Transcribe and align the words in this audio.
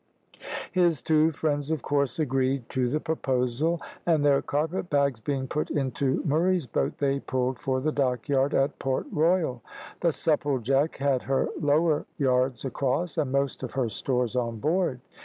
His 0.71 0.99
two 0.99 1.31
friends 1.31 1.69
of 1.69 1.83
course 1.83 2.17
agreed 2.17 2.67
to 2.69 2.89
the 2.89 2.99
proposal, 2.99 3.79
and 4.03 4.25
their 4.25 4.41
carpet 4.41 4.89
bags 4.89 5.19
being 5.19 5.47
put 5.47 5.69
into 5.69 6.23
Murray's 6.25 6.65
boat 6.65 6.97
they 6.97 7.19
pulled 7.19 7.59
for 7.59 7.81
the 7.81 7.91
Dockyard 7.91 8.55
at 8.55 8.79
Port 8.79 9.05
Royal. 9.11 9.61
The 9.99 10.11
Supplejack 10.11 10.95
had 10.95 11.21
her 11.21 11.49
lower 11.59 12.07
yards 12.17 12.65
across, 12.65 13.15
and 13.19 13.31
most 13.31 13.61
of 13.61 13.73
her 13.73 13.89
stores 13.89 14.35
on 14.35 14.57
board. 14.57 15.01